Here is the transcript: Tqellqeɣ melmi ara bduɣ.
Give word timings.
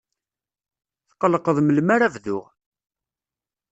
Tqellqeɣ 1.09 1.57
melmi 1.61 1.91
ara 1.95 2.13
bduɣ. 2.13 2.45